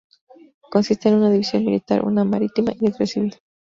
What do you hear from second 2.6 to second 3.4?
y otra civil.